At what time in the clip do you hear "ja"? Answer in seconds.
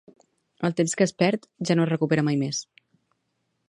1.71-1.79